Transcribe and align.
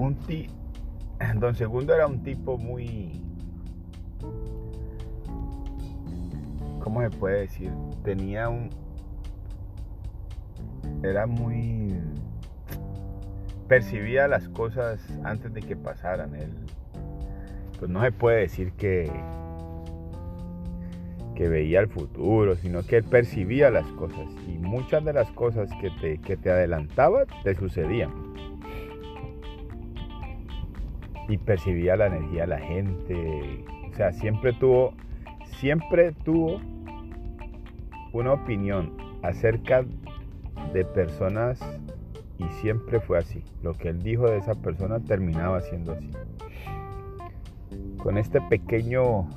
un 0.00 0.14
ti, 0.14 0.48
don 1.36 1.54
Segundo 1.54 1.94
era 1.94 2.06
un 2.06 2.22
tipo 2.22 2.56
muy, 2.56 3.20
¿cómo 6.82 7.02
se 7.02 7.10
puede 7.10 7.40
decir? 7.40 7.70
Tenía 8.02 8.48
un, 8.48 8.70
era 11.02 11.26
muy, 11.26 11.94
percibía 13.68 14.26
las 14.26 14.48
cosas 14.48 15.00
antes 15.22 15.52
de 15.52 15.60
que 15.60 15.76
pasaran. 15.76 16.34
Él, 16.34 16.52
pues 17.78 17.90
no 17.90 18.02
se 18.02 18.10
puede 18.10 18.40
decir 18.40 18.72
que, 18.72 19.10
que 21.34 21.48
veía 21.48 21.80
el 21.80 21.88
futuro, 21.88 22.56
sino 22.56 22.82
que 22.84 22.96
él 22.96 23.04
percibía 23.04 23.70
las 23.70 23.86
cosas 23.92 24.26
y 24.48 24.58
muchas 24.58 25.04
de 25.04 25.12
las 25.12 25.30
cosas 25.32 25.68
que 25.80 25.90
te, 26.00 26.18
que 26.18 26.38
te 26.38 26.50
adelantaba 26.50 27.26
te 27.44 27.54
sucedían. 27.54 28.30
Y 31.30 31.38
percibía 31.38 31.96
la 31.96 32.08
energía 32.08 32.42
de 32.42 32.46
la 32.48 32.58
gente, 32.58 33.64
o 33.88 33.94
sea, 33.94 34.12
siempre 34.12 34.52
tuvo, 34.52 34.92
siempre 35.60 36.12
tuvo 36.24 36.60
una 38.12 38.32
opinión 38.32 38.96
acerca 39.22 39.84
de 40.72 40.84
personas 40.84 41.60
y 42.38 42.44
siempre 42.60 43.00
fue 43.00 43.18
así. 43.18 43.44
Lo 43.62 43.74
que 43.74 43.90
él 43.90 44.02
dijo 44.02 44.28
de 44.28 44.38
esa 44.38 44.54
persona 44.54 44.98
terminaba 44.98 45.60
siendo 45.60 45.92
así. 45.92 46.10
Con 47.98 48.18
este 48.18 48.40
pequeño 48.40 49.28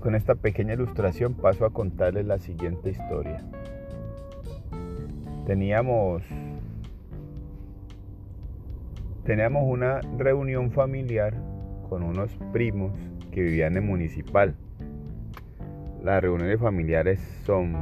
con 0.00 0.14
esta 0.14 0.34
pequeña 0.34 0.74
ilustración 0.74 1.34
paso 1.34 1.64
a 1.66 1.70
contarles 1.70 2.26
la 2.26 2.38
siguiente 2.38 2.90
historia. 2.90 3.42
Teníamos 5.46 6.22
teníamos 9.30 9.62
una 9.64 10.00
reunión 10.18 10.72
familiar 10.72 11.34
con 11.88 12.02
unos 12.02 12.36
primos 12.52 12.90
que 13.30 13.42
vivían 13.42 13.76
en 13.76 13.86
municipal. 13.86 14.56
Las 16.02 16.20
reuniones 16.20 16.58
familiares 16.58 17.20
son 17.46 17.76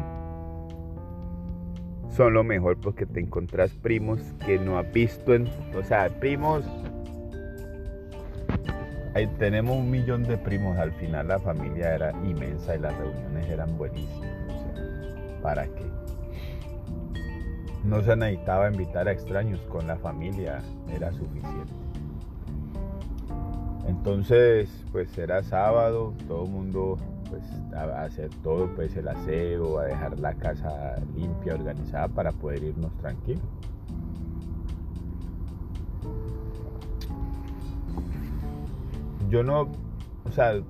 son 2.10 2.34
lo 2.34 2.44
mejor 2.44 2.78
porque 2.78 3.06
te 3.06 3.20
encontrás 3.20 3.70
primos 3.70 4.20
que 4.44 4.58
no 4.58 4.78
has 4.78 4.92
visto 4.92 5.34
en, 5.34 5.48
o 5.74 5.82
sea, 5.82 6.10
primos 6.20 6.66
Ahí 9.14 9.26
tenemos 9.38 9.74
un 9.74 9.90
millón 9.90 10.24
de 10.24 10.36
primos, 10.36 10.76
al 10.76 10.92
final 10.92 11.28
la 11.28 11.38
familia 11.38 11.94
era 11.94 12.12
inmensa 12.26 12.76
y 12.76 12.78
las 12.78 12.94
reuniones 12.98 13.48
eran 13.48 13.74
buenísimas. 13.78 14.28
¿para 15.40 15.64
qué? 15.64 15.97
No 17.84 18.02
se 18.02 18.16
necesitaba 18.16 18.70
invitar 18.70 19.08
a 19.08 19.12
extraños, 19.12 19.60
con 19.68 19.86
la 19.86 19.96
familia 19.96 20.60
era 20.90 21.12
suficiente. 21.12 21.72
Entonces, 23.86 24.84
pues 24.92 25.16
era 25.16 25.42
sábado, 25.42 26.14
todo 26.26 26.44
el 26.44 26.50
mundo 26.50 26.96
pues 27.30 27.42
a 27.74 28.02
hacer 28.02 28.30
todo, 28.42 28.74
pues 28.74 28.96
el 28.96 29.08
aseo, 29.08 29.78
a 29.78 29.84
dejar 29.84 30.18
la 30.18 30.34
casa 30.34 30.96
limpia, 31.14 31.54
organizada 31.54 32.08
para 32.08 32.32
poder 32.32 32.62
irnos 32.62 32.96
tranquilos. 32.98 33.42
yo 39.28 39.42
no, 39.42 39.68
o 40.24 40.32
sea, 40.32 40.60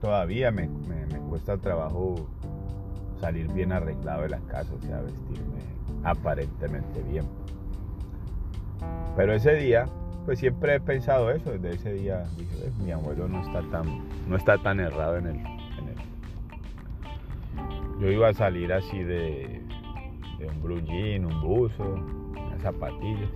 todavía 0.00 0.50
me, 0.50 0.68
cuesta 1.28 1.58
trabajo 1.58 2.16
salir 3.20 3.52
bien 3.52 3.72
arreglado 3.72 4.22
de 4.22 4.30
la 4.30 4.40
casa, 4.40 4.72
o 4.74 4.80
sea, 4.80 5.00
vestirme 5.00 5.60
aparentemente 6.04 7.02
bien. 7.02 7.26
Pero 9.16 9.34
ese 9.34 9.54
día, 9.54 9.86
pues 10.24 10.38
siempre 10.38 10.76
he 10.76 10.80
pensado 10.80 11.30
eso, 11.30 11.50
desde 11.50 11.74
ese 11.74 11.92
día 11.92 12.24
dije, 12.36 12.70
mi 12.82 12.92
abuelo 12.92 13.28
no 13.28 13.40
está 13.42 13.62
tan, 13.70 14.08
no 14.28 14.36
está 14.36 14.58
tan 14.58 14.80
errado 14.80 15.16
en 15.18 15.26
el. 15.26 15.60
Yo 18.00 18.10
iba 18.10 18.28
a 18.28 18.32
salir 18.32 18.72
así 18.72 19.02
de, 19.02 19.60
de 20.38 20.46
un 20.46 20.62
blue 20.62 20.78
un 20.78 21.42
buzo, 21.42 21.84
unas 21.84 22.62
zapatillas. 22.62 23.28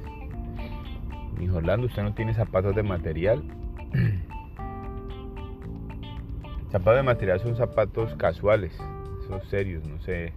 Me 1.34 1.40
dijo, 1.40 1.58
Orlando, 1.58 1.86
¿usted 1.86 2.02
no 2.02 2.14
tiene 2.14 2.32
zapatos 2.32 2.74
de 2.74 2.82
material? 2.82 3.44
zapatos 6.72 6.96
de 6.96 7.02
material 7.02 7.40
son 7.40 7.56
zapatos 7.56 8.14
casuales, 8.14 8.74
son 9.26 9.42
serios, 9.42 9.86
no 9.86 10.00
sé, 10.00 10.32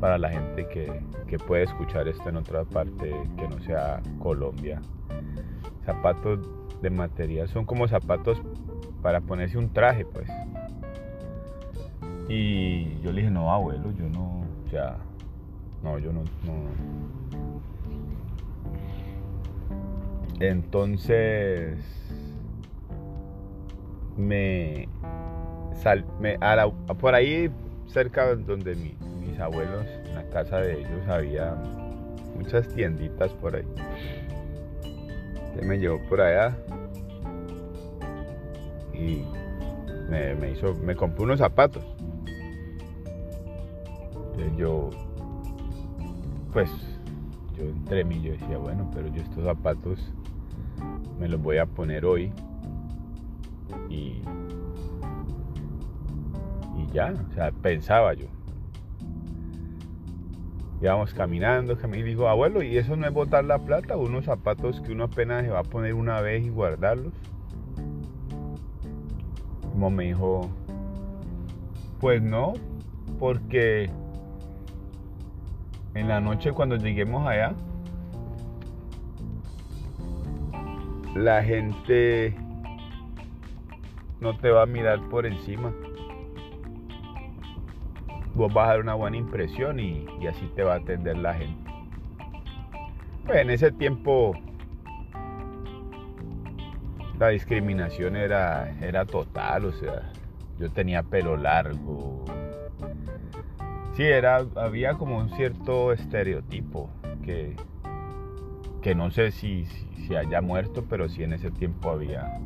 para 0.00 0.18
la 0.18 0.30
gente 0.30 0.66
que, 0.68 1.38
puede 1.46 1.64
escuchar 1.64 2.08
esto 2.08 2.28
en 2.28 2.36
otra 2.36 2.64
parte 2.64 3.14
que 3.36 3.48
no 3.48 3.60
sea 3.60 4.00
Colombia. 4.18 4.80
Zapatos 5.84 6.40
de 6.80 6.90
material 6.90 7.48
son 7.48 7.64
como 7.64 7.86
zapatos 7.86 8.40
para 9.02 9.20
ponerse 9.20 9.58
un 9.58 9.72
traje, 9.72 10.04
pues. 10.04 10.28
Y 12.28 12.98
yo 13.02 13.12
le 13.12 13.20
dije, 13.20 13.30
no, 13.30 13.52
abuelo, 13.52 13.92
yo 13.92 14.08
no, 14.08 14.40
o 14.64 14.70
sea, 14.70 14.96
no, 15.82 15.98
yo 15.98 16.12
no, 16.12 16.22
no. 16.44 17.06
Entonces, 20.40 21.78
me, 24.16 24.88
sal, 25.74 26.04
me 26.20 26.38
por 26.98 27.14
ahí 27.14 27.50
cerca 27.88 28.34
donde 28.34 28.74
mis 28.74 29.38
abuelos, 29.40 29.86
en 30.06 30.14
la 30.14 30.28
casa 30.30 30.58
de 30.58 30.80
ellos, 30.80 31.08
había 31.08 31.56
muchas 32.36 32.68
tienditas 32.68 33.32
por 33.34 33.56
ahí. 33.56 33.66
me 35.62 35.78
llevó 35.78 35.98
por 36.08 36.20
allá 36.20 36.56
y 38.92 39.24
me, 40.08 40.50
hizo, 40.50 40.74
me 40.74 40.94
compró 40.94 41.24
unos 41.24 41.38
zapatos. 41.38 41.84
Entonces 44.32 44.56
yo, 44.56 44.90
pues, 46.52 46.70
yo 47.56 47.64
entre 47.64 48.04
mí 48.04 48.20
yo 48.22 48.32
decía, 48.32 48.58
bueno, 48.58 48.90
pero 48.94 49.08
yo 49.08 49.22
estos 49.22 49.44
zapatos 49.44 50.12
me 51.18 51.28
los 51.28 51.40
voy 51.40 51.58
a 51.58 51.66
poner 51.66 52.04
hoy 52.04 52.32
y, 53.88 54.20
ya, 56.92 57.14
o 57.30 57.34
sea, 57.34 57.50
pensaba 57.50 58.14
yo. 58.14 58.26
Íbamos 60.80 61.14
caminando, 61.14 61.78
y 61.94 62.02
digo, 62.02 62.28
abuelo, 62.28 62.62
¿y 62.62 62.76
eso 62.76 62.96
no 62.96 63.06
es 63.06 63.12
botar 63.12 63.44
la 63.44 63.58
plata? 63.58 63.96
Unos 63.96 64.26
zapatos 64.26 64.80
que 64.82 64.92
uno 64.92 65.04
apenas 65.04 65.44
se 65.44 65.50
va 65.50 65.60
a 65.60 65.64
poner 65.64 65.94
una 65.94 66.20
vez 66.20 66.44
y 66.44 66.50
guardarlos. 66.50 67.14
Como 69.72 69.90
me 69.90 70.04
dijo, 70.04 70.50
pues 72.00 72.22
no, 72.22 72.54
porque 73.18 73.90
en 75.94 76.08
la 76.08 76.20
noche 76.20 76.52
cuando 76.52 76.76
lleguemos 76.76 77.26
allá, 77.26 77.54
la 81.14 81.42
gente 81.42 82.36
no 84.20 84.36
te 84.36 84.50
va 84.50 84.62
a 84.62 84.66
mirar 84.66 85.00
por 85.08 85.24
encima. 85.24 85.72
Vos 88.36 88.52
vas 88.52 88.66
a 88.66 88.70
dar 88.72 88.80
una 88.80 88.94
buena 88.94 89.16
impresión 89.16 89.80
y, 89.80 90.06
así 90.28 90.46
te 90.54 90.62
va 90.62 90.74
a 90.74 90.76
atender 90.76 91.16
la 91.16 91.32
gente. 91.32 91.70
Pues 93.24 93.38
en 93.38 93.48
ese 93.48 93.72
tiempo 93.72 94.34
la 97.18 97.28
discriminación 97.28 98.14
era, 98.14 98.76
era 98.82 99.06
total, 99.06 99.64
o 99.64 99.72
sea, 99.72 100.12
yo 100.58 100.70
tenía 100.70 101.02
pelo 101.02 101.38
largo. 101.38 102.26
Sí, 103.94 104.02
era, 104.02 104.44
había 104.56 104.94
como 104.94 105.16
un 105.16 105.30
cierto 105.30 105.92
estereotipo 105.92 106.90
que, 107.24 107.56
que 108.82 108.94
no 108.94 109.10
sé 109.10 109.30
si, 109.30 109.64
si, 109.64 110.14
haya 110.14 110.42
muerto, 110.42 110.84
pero 110.90 111.08
sí 111.08 111.22
en 111.22 111.32
ese 111.32 111.50
tiempo 111.50 111.88
había, 111.88 112.38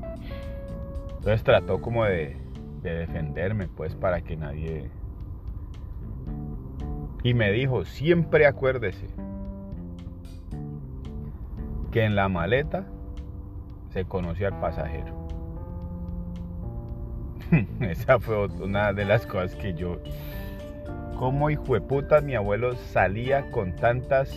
entonces 1.16 1.42
trató 1.42 1.80
como 1.80 2.04
de, 2.04 2.36
defenderme, 2.80 3.66
pues, 3.66 3.96
para 3.96 4.20
que 4.20 4.36
nadie... 4.36 4.88
Y 7.22 7.34
me 7.34 7.52
dijo, 7.52 7.84
siempre 7.84 8.46
acuérdese 8.46 9.06
que 11.92 12.04
en 12.04 12.14
la 12.14 12.28
maleta 12.28 12.86
se 13.92 14.04
conoce 14.04 14.46
al 14.46 14.58
pasajero. 14.60 15.28
Esa 17.80 18.18
fue 18.18 18.46
una 18.46 18.92
de 18.92 19.04
las 19.04 19.26
cosas 19.26 19.54
que 19.56 19.74
yo, 19.74 19.98
como 21.18 21.50
hijo 21.50 21.74
de 21.74 21.80
puta, 21.80 22.20
mi 22.20 22.34
abuelo 22.34 22.74
salía 22.76 23.50
con 23.50 23.76
tantas, 23.76 24.30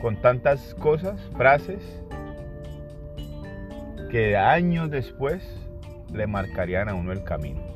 con 0.00 0.16
tantas 0.16 0.74
cosas, 0.74 1.20
frases, 1.36 1.82
que 4.10 4.36
años 4.36 4.90
después 4.90 5.42
le 6.12 6.26
marcarían 6.26 6.90
a 6.90 6.94
uno 6.94 7.12
el 7.12 7.24
camino. 7.24 7.71